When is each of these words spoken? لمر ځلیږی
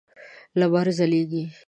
لمر 0.59 0.87
ځلیږی 0.97 1.43